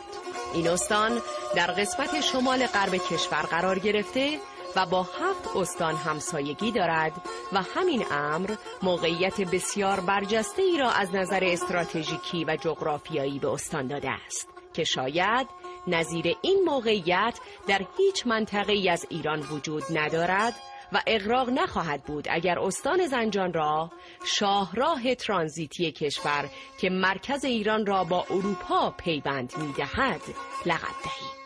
این 0.54 0.68
استان 0.68 1.22
در 1.56 1.68
قسمت 1.68 2.22
شمال 2.22 2.68
غرب 2.68 2.98
کشور 2.98 3.42
قرار 3.42 3.80
گرفته 3.80 4.40
و 4.76 4.86
با 4.86 5.04
هفت 5.04 5.56
استان 5.56 5.96
همسایگی 5.96 6.72
دارد 6.72 7.12
و 7.54 7.62
همین 7.76 8.06
امر 8.12 8.56
موقعیت 8.84 9.42
بسیار 9.42 10.00
برجسته 10.00 10.62
ای 10.62 10.78
را 10.78 10.92
از 10.92 11.16
نظر 11.16 11.44
استراتژیکی 11.44 12.46
و 12.46 12.58
جغرافیایی 12.62 13.40
به 13.40 13.50
استان 13.50 13.88
داده 13.88 14.10
است 14.12 14.48
که 14.74 14.84
شاید 14.84 15.48
نظیر 15.88 16.36
این 16.42 16.64
موقعیت 16.66 17.40
در 17.68 17.82
هیچ 17.98 18.28
منطقه 18.28 18.74
ای 18.74 18.90
از 18.90 19.06
ایران 19.10 19.40
وجود 19.40 19.84
ندارد 19.94 20.54
و 20.94 21.02
اغراق 21.08 21.50
نخواهد 21.50 22.04
بود 22.04 22.28
اگر 22.30 22.60
استان 22.60 23.08
زنجان 23.08 23.54
را 23.54 23.92
شاهراه 24.26 25.16
ترانزیتی 25.16 25.92
کشور 25.92 26.50
که 26.80 26.90
مرکز 26.90 27.46
ایران 27.46 27.86
را 27.86 28.04
با 28.04 28.26
اروپا 28.30 28.94
پیوند 28.98 29.54
می‌دهد 29.58 30.22
لقب 30.66 30.96
دهیم. 31.04 31.38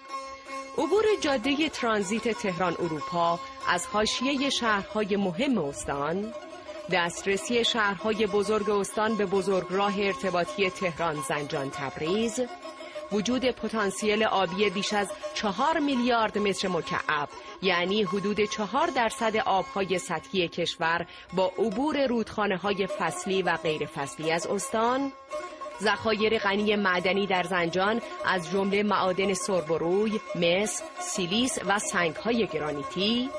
عبور 0.77 1.03
جاده 1.21 1.69
ترانزیت 1.69 2.27
تهران 2.29 2.73
اروپا 2.79 3.39
از 3.67 3.85
حاشیه 3.85 4.49
شهرهای 4.49 5.15
مهم 5.15 5.57
استان 5.57 6.33
دسترسی 6.91 7.65
شهرهای 7.65 8.27
بزرگ 8.27 8.69
استان 8.69 9.17
به 9.17 9.25
بزرگراه 9.25 9.99
ارتباطی 9.99 10.69
تهران 10.69 11.15
زنجان 11.29 11.69
تبریز 11.69 12.39
وجود 13.11 13.45
پتانسیل 13.45 14.23
آبی 14.23 14.69
بیش 14.69 14.93
از 14.93 15.11
چهار 15.33 15.79
میلیارد 15.79 16.37
متر 16.37 16.67
مکعب 16.67 17.29
یعنی 17.61 18.03
حدود 18.03 18.41
چهار 18.41 18.87
درصد 18.87 19.37
آبهای 19.37 19.99
سطحی 19.99 20.47
کشور 20.47 21.05
با 21.33 21.51
عبور 21.57 22.07
رودخانه 22.07 22.57
های 22.57 22.87
فصلی 22.87 23.41
و 23.41 23.57
غیر 23.57 23.85
فصلی 23.85 24.31
از 24.31 24.47
استان. 24.47 25.11
ذخایر 25.81 26.37
غنی 26.37 26.75
معدنی 26.75 27.27
در 27.27 27.43
زنجان 27.43 28.01
از 28.25 28.51
جمله 28.51 28.83
معادن 28.83 29.33
سرب 29.33 29.71
و 29.71 29.77
روی، 29.77 30.19
مس، 30.35 30.81
سیلیس 30.99 31.59
و 31.67 31.79
سنگ‌های 31.79 32.47
گرانیتی، 32.47 33.29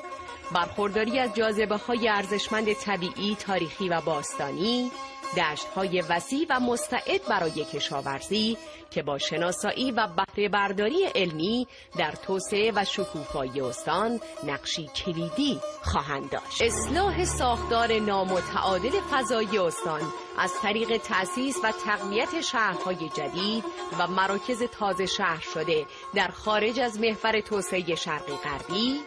برخورداری 0.51 1.19
از 1.19 1.35
جاذبه 1.35 1.75
های 1.77 2.07
ارزشمند 2.07 2.73
طبیعی، 2.73 3.35
تاریخی 3.35 3.89
و 3.89 4.01
باستانی، 4.01 4.91
دشت 5.37 5.65
های 5.65 6.01
وسیع 6.01 6.45
و 6.49 6.59
مستعد 6.59 7.25
برای 7.29 7.65
کشاورزی 7.65 8.57
که 8.91 9.03
با 9.03 9.17
شناسایی 9.17 9.91
و 9.91 10.07
بهره 10.07 10.49
برداری 10.49 11.03
علمی 11.03 11.67
در 11.97 12.11
توسعه 12.11 12.71
و 12.75 12.85
شکوفایی 12.85 13.61
استان 13.61 14.19
نقشی 14.47 14.87
کلیدی 14.87 15.59
خواهند 15.81 16.29
داشت. 16.29 16.61
اصلاح 16.61 17.25
ساختار 17.25 17.99
نامتعادل 17.99 18.99
فضایی 19.11 19.57
استان 19.57 20.01
از 20.37 20.51
طریق 20.61 20.97
تأسیس 20.97 21.57
و 21.63 21.71
تقویت 21.85 22.41
شهرهای 22.41 23.09
جدید 23.09 23.63
و 23.99 24.07
مراکز 24.07 24.63
تازه 24.63 25.05
شهر 25.05 25.41
شده 25.53 25.85
در 26.15 26.27
خارج 26.27 26.79
از 26.79 26.99
محور 26.99 27.41
توسعه 27.41 27.95
شرقی 27.95 28.33
غربی 28.33 28.99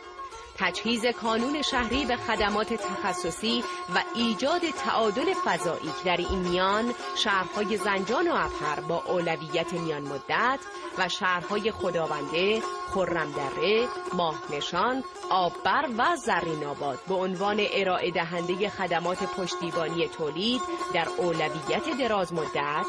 تجهیز 0.58 1.06
کانون 1.06 1.62
شهری 1.62 2.04
به 2.04 2.16
خدمات 2.16 2.74
تخصصی 2.74 3.64
و 3.94 4.02
ایجاد 4.14 4.60
تعادل 4.70 5.34
فضایی 5.44 5.92
در 6.04 6.16
این 6.16 6.38
میان 6.38 6.94
شهرهای 7.16 7.76
زنجان 7.76 8.28
و 8.28 8.34
ابهر 8.34 8.80
با 8.80 9.02
اولویت 9.08 9.72
میان 9.72 10.02
مدت 10.02 10.58
و 10.98 11.08
شهرهای 11.08 11.70
خداونده، 11.70 12.62
خرمدره، 12.94 13.88
ماهنشان، 14.12 15.04
آببر 15.30 15.88
و 15.98 16.16
زرین 16.16 16.64
آباد 16.64 16.98
به 17.08 17.14
عنوان 17.14 17.60
ارائه 17.72 18.10
دهنده 18.10 18.68
خدمات 18.68 19.18
پشتیبانی 19.22 20.08
تولید 20.08 20.60
در 20.94 21.08
اولویت 21.18 21.98
دراز 21.98 22.32
مدت 22.32 22.86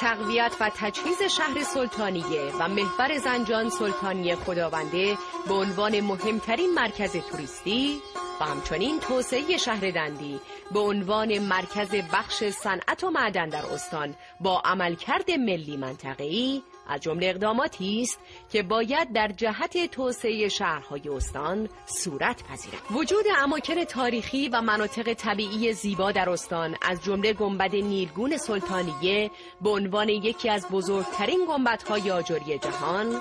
تقویت 0.00 0.56
و 0.60 0.70
تجهیز 0.76 1.22
شهر 1.22 1.62
سلطانیه 1.62 2.52
و 2.60 2.68
محور 2.68 3.18
زنجان 3.18 3.70
سلطانی 3.70 4.34
خداونده 4.34 5.18
به 5.48 5.54
عنوان 5.54 6.00
مهمترین 6.00 6.74
مرکز 6.74 7.16
توریستی 7.16 8.02
و 8.40 8.44
همچنین 8.44 9.00
توسعه 9.00 9.56
شهر 9.56 9.90
دندی. 9.90 10.40
به 10.72 10.80
عنوان 10.80 11.38
مرکز 11.38 11.94
بخش 12.12 12.44
صنعت 12.44 13.04
و 13.04 13.10
معدن 13.10 13.48
در 13.48 13.66
استان 13.66 14.14
با 14.40 14.62
عملکرد 14.64 15.30
ملی 15.30 15.76
منطقه‌ای 15.76 16.62
از 16.88 17.00
جمله 17.00 17.26
اقداماتی 17.26 18.02
است 18.02 18.18
که 18.52 18.62
باید 18.62 19.12
در 19.12 19.28
جهت 19.28 19.90
توسعه 19.90 20.48
شهرهای 20.48 21.08
استان 21.08 21.68
صورت 21.86 22.42
پذیرد. 22.42 22.82
وجود 22.90 23.24
اماکن 23.38 23.84
تاریخی 23.84 24.48
و 24.48 24.60
مناطق 24.60 25.14
طبیعی 25.14 25.72
زیبا 25.72 26.12
در 26.12 26.30
استان 26.30 26.76
از 26.82 27.04
جمله 27.04 27.32
گنبد 27.32 27.74
نیلگون 27.74 28.36
سلطانیه 28.36 29.30
به 29.60 29.70
عنوان 29.70 30.08
یکی 30.08 30.48
از 30.50 30.68
بزرگترین 30.68 31.46
گنبدهای 31.48 32.10
آجری 32.10 32.58
جهان 32.58 33.20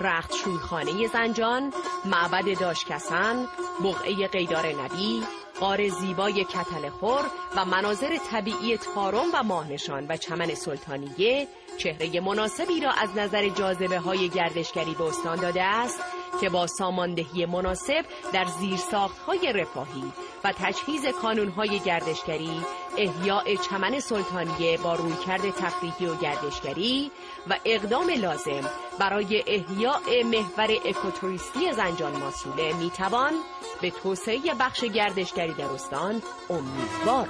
رخت 0.00 0.34
شورخانه 0.34 1.06
زنجان، 1.06 1.72
معبد 2.04 2.60
داشکسن، 2.60 3.46
بقعه 3.84 4.26
قیدار 4.28 4.66
نبی، 4.66 5.22
قار 5.60 5.88
زیبای 5.88 6.44
کتل 6.44 6.88
خور 6.88 7.24
و 7.56 7.64
مناظر 7.64 8.16
طبیعی 8.30 8.76
تارم 8.76 9.26
و 9.34 9.42
ماهنشان 9.42 10.06
و 10.08 10.16
چمن 10.16 10.54
سلطانیه 10.54 11.48
چهره 11.78 12.20
مناسبی 12.20 12.80
را 12.80 12.90
از 12.90 13.16
نظر 13.16 13.48
جاذبه 13.48 13.98
های 13.98 14.28
گردشگری 14.28 14.94
به 14.94 15.04
استان 15.04 15.36
داده 15.36 15.62
است 15.62 16.00
که 16.40 16.48
با 16.48 16.66
ساماندهی 16.66 17.46
مناسب 17.46 18.04
در 18.32 18.44
زیرساخت 18.44 19.18
های 19.18 19.52
رفاهی 19.52 20.12
و 20.44 20.52
تجهیز 20.52 21.06
کانون 21.06 21.48
های 21.48 21.78
گردشگری 21.78 22.60
احیاء 22.98 23.54
چمن 23.70 24.00
سلطانیه 24.00 24.78
با 24.78 24.94
رویکرد 24.94 25.50
تفریحی 25.50 26.06
و 26.06 26.16
گردشگری 26.16 27.10
و 27.48 27.56
اقدام 27.64 28.10
لازم. 28.10 28.70
برای 28.98 29.44
احیاء 29.46 30.24
محور 30.24 30.70
اکوتوریستی 30.84 31.72
زنجان 31.72 32.16
ماسوله 32.16 32.72
می‌توان 32.72 33.32
به 33.80 33.90
توسعه 33.90 34.40
بخش 34.60 34.84
گردشگری 34.84 35.52
در 35.54 35.64
استان 35.64 36.22
امیدوار. 36.50 37.28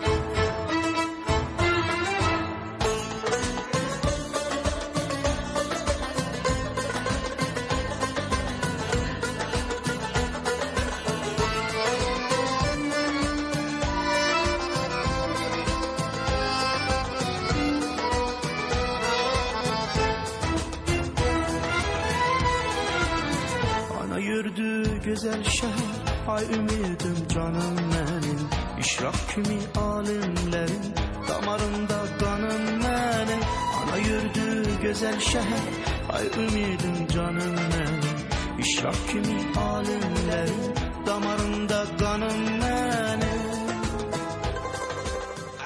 yurdu 25.20 25.20
güzel 25.20 25.44
şehir 25.44 25.96
Ay 26.28 26.44
ümidim 26.44 27.28
canım 27.28 27.78
benim 27.78 28.50
İşrak 28.80 29.14
kimi 29.36 29.60
alimlerin 29.82 30.96
Damarında 31.30 32.00
kanım 32.20 32.66
benim 32.68 33.40
Ana 33.84 33.98
yurdu 33.98 34.70
güzel 34.82 35.20
şehir 35.20 35.74
Ay 36.14 36.26
ümidim 36.26 37.08
canım 37.08 37.56
benim 37.56 38.60
İşrak 38.60 38.96
kimi 39.08 39.60
alimlerin 39.60 40.76
Damarında 41.06 41.84
kanım 42.00 42.62
benim 42.62 43.36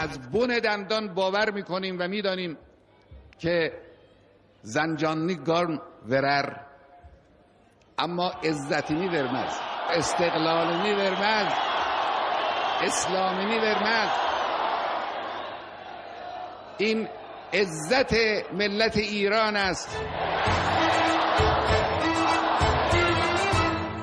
از 0.03 0.13
بن 0.33 0.51
دندان 0.65 1.05
باور 1.17 1.49
میکنیم 1.51 1.95
و 1.99 2.07
میدانیم 2.07 2.57
که 3.39 3.55
زنجانی 4.61 5.35
گارن 5.35 5.79
ورر 6.09 6.62
اما 7.98 8.30
عزتی 8.30 8.94
می 8.94 9.08
برمز 9.08 9.52
استقلال 9.90 10.82
می 10.82 10.94
برمز 10.94 11.52
اسلامی 12.82 13.44
می 13.46 13.60
این 16.78 17.08
عزت 17.52 18.14
ملت 18.52 18.96
ایران 18.96 19.56
است. 19.56 19.98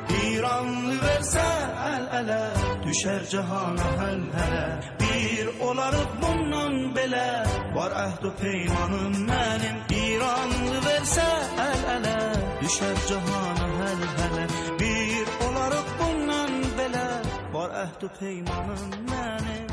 ایران 0.09 0.99
ورسه 0.99 1.41
الالا 1.85 2.53
دو 2.83 2.93
شر 2.93 3.19
جهان 3.19 3.77
هل 3.79 4.29
هل. 4.31 5.00
Bir 5.11 5.47
olarıq 5.67 6.11
bundan 6.21 6.75
belə 6.95 7.29
Var 7.75 7.91
əhd 8.05 8.23
o 8.29 8.31
peymanım 8.41 9.15
mənim 9.29 9.77
İranlı 10.03 10.79
versə 10.87 11.27
el 11.67 11.81
ele 11.95 12.17
Düşer 12.61 12.97
cihana 13.07 13.67
hel 13.79 14.01
hele 14.19 14.45
Bir 14.81 15.27
olarıq 15.47 15.89
bundan 15.99 16.53
belə 16.77 17.07
Var 17.55 17.75
əhd 17.83 18.05
o 18.07 18.09
peymanım 18.19 18.91
mənim 19.11 19.69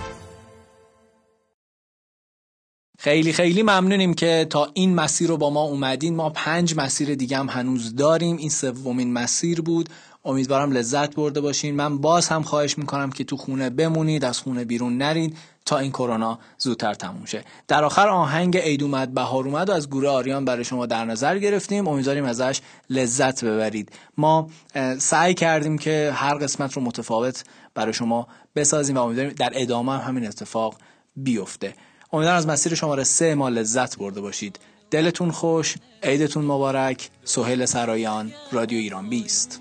خیلی 3.01 3.33
خیلی 3.33 3.63
ممنونیم 3.63 4.15
که 4.15 4.47
تا 4.51 4.71
این 4.75 4.95
مسیر 4.95 5.29
رو 5.29 5.37
با 5.37 5.51
ما 5.51 5.63
اومدین 5.63 6.17
ما 6.17 6.31
پنج 6.31 6.77
مسیر 6.77 7.15
دیگه 7.15 7.37
هم 7.37 7.49
هنوز 7.49 7.97
داریم 7.97 8.37
این 8.37 8.49
سومین 8.51 9.13
مسیر 9.13 9.61
بود 9.61 9.89
امیدوارم 10.25 10.73
لذت 10.73 11.15
برده 11.15 11.41
باشین. 11.41 11.77
من 11.77 11.99
باز 11.99 12.29
هم 12.29 12.43
خواهش 12.43 12.79
می‌کنم 12.79 13.11
که 13.11 13.25
تو 13.25 13.37
خونه 13.37 13.71
بمونید 13.71 14.25
از 14.25 14.39
خونه 14.39 14.65
بیرون 14.65 14.99
نرید 14.99 15.37
تا 15.65 15.79
این 15.79 15.91
کرونا 15.91 16.39
زودتر 16.59 16.95
تموم 16.95 17.25
شه. 17.25 17.45
در 17.69 17.85
آخر 17.85 18.09
آهنگ 18.09 18.57
عید 18.57 18.83
اومد 18.83 19.15
بهار 19.15 19.45
اومد 19.45 19.69
و 19.69 19.73
از 19.73 19.89
گروه 19.89 20.09
آریان 20.09 20.45
برای 20.45 20.65
شما 20.65 20.87
در 20.87 21.05
نظر 21.05 21.39
گرفتیم. 21.39 21.89
امیدواریم 21.89 22.25
ازش 22.25 22.61
لذت 22.91 23.45
ببرید. 23.45 23.93
ما 24.17 24.51
سعی 24.99 25.35
کردیم 25.35 25.79
که 25.79 26.13
هر 26.15 26.35
قسمت 26.35 26.73
رو 26.73 26.83
متفاوت 26.83 27.45
برای 27.75 27.93
شما 27.93 28.27
بسازیم 28.57 28.97
و 28.97 29.01
امیدواریم 29.01 29.33
در 29.33 29.53
ادامه 29.55 29.93
هم 29.93 30.09
همین 30.09 30.27
اتفاق 30.27 30.75
بیفته. 31.17 31.75
امیدوارم 32.13 32.39
از 32.39 32.47
مسیر 32.47 32.75
شماره 32.75 33.05
سه 33.05 33.35
ما 33.35 33.49
لذت 33.49 33.99
برده 33.99 34.21
باشید. 34.21 34.59
دلتون 34.91 35.31
خوش 35.31 35.75
عیدتون 36.03 36.45
مبارک. 36.45 37.11
سهیل 37.25 37.67
سرایان 37.67 38.33
رادیو 38.53 38.79
ایران 38.79 39.09
بیست. 39.09 39.61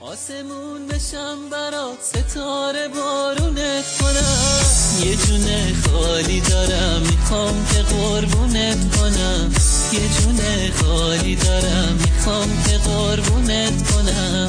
آسمون 0.00 0.86
بشم 0.86 1.36
برات 1.50 1.98
ستاره 2.02 2.88
بارونت 2.88 3.98
کنم. 4.00 4.62
یه 5.04 5.16
جونه 5.16 5.74
خالی 5.86 6.40
دارم 6.40 7.02
می‌خوام 7.02 7.66
که 7.72 7.82
قربونت 7.82 8.96
کنم. 8.96 9.52
یه 9.92 10.00
جونه 10.20 10.70
خالی 10.82 11.36
دارم 11.36 11.98
می‌خوام 12.04 12.62
که 12.66 12.78
قربونت 12.78 13.90
کنم. 13.90 14.48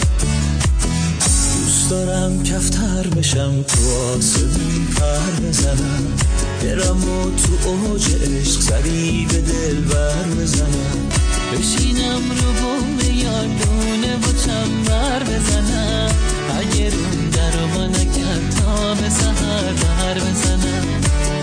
دوست 1.66 1.90
دارم 1.90 2.44
کفتر 2.44 3.08
بشم 3.08 3.63
تو 3.63 3.96
آسمون 4.16 4.88
پر 4.96 5.46
بزنم. 5.48 6.18
برم 6.62 7.10
و 7.10 7.32
تو 7.32 7.70
اوج 7.70 8.06
عشق 8.15 8.62
سری 8.62 9.28
به 9.30 9.41
دل 9.41 9.82
بر 9.82 10.24
بزنم. 10.24 11.10
بشینم 11.54 12.24
رو 12.30 12.52
بوم 12.54 13.00
یادونه 13.15 14.15
و 14.15 14.32
چنبر 14.46 15.24
بزنم. 15.24 16.12
اگه 16.60 16.89
روم 16.89 17.30
در 17.30 17.80
و 17.80 17.88
نکرد 17.88 18.56
تا 18.60 18.93
به 18.93 19.10
سهر 19.10 19.74
بر 19.74 20.20
بزنم. 20.20 20.88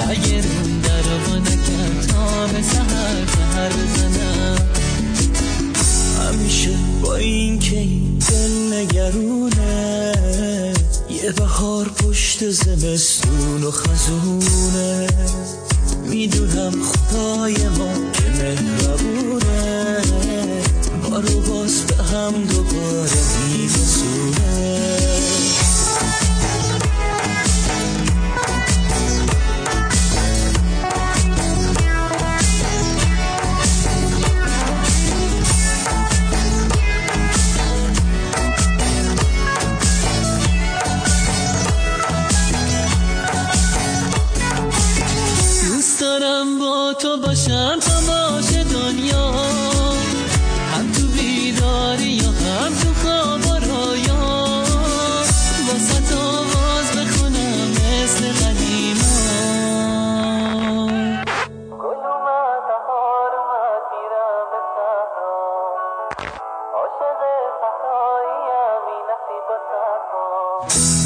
اگه 0.08 0.36
روم 0.36 0.80
در 0.82 1.32
و 1.32 1.40
نکرد 1.40 2.06
تا 2.06 2.46
به 2.46 2.62
سهر 2.62 3.14
بر 3.24 3.68
بزنم. 3.68 4.58
همیشه 6.20 6.70
با 7.02 7.16
این 7.16 7.58
که 7.58 7.86
دل 8.30 8.74
نگرونه 8.74 9.83
یه 11.24 11.32
بهار 11.32 11.88
پشت 11.88 12.50
زمستون 12.50 13.64
و 13.64 13.70
خزونه. 13.70 15.06
می‌دونم 16.06 16.72
خدای 16.82 17.68
ما 17.68 17.94
که 18.12 18.22
مهربونه. 18.38 20.02
ما 21.02 21.18
رو 21.18 21.40
باز 21.40 21.82
به 21.86 22.04
هم 22.04 22.44
دوباره 22.44 23.10
میرسونه. 23.48 24.84
Oh. 70.56 71.03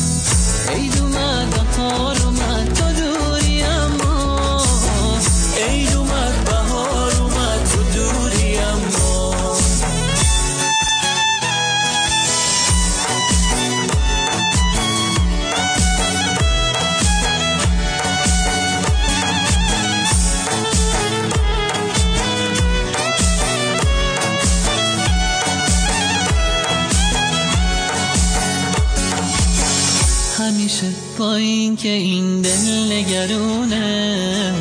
که 31.88 31.94
این 31.94 32.40
دل 32.40 32.92
نگرونه. 32.92 34.54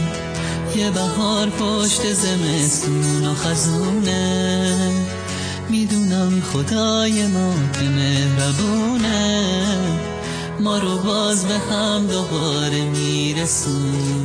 یه 0.76 0.92
بهار 0.92 1.50
پشت 1.50 2.14
زمستون 2.14 3.26
و 3.26 3.34
خزونه. 3.34 4.92
می‌دونم 5.70 6.42
خدای 6.54 7.28
ما 7.28 7.54
که 7.74 7.82
مهربونه. 7.82 9.46
ما 10.60 10.78
رو 10.78 10.98
باز 10.98 11.46
به 11.46 11.54
هم 11.54 12.08
دوباره 12.08 12.82
میرسونه. 12.82 14.17